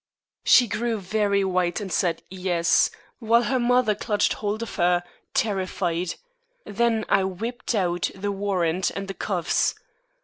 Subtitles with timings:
[0.43, 5.03] She grew very white, and said 'Yes,' while her mother clutched hold of her,
[5.35, 6.15] terrified.
[6.65, 9.75] Then I whipped out the warrant and the cuffs.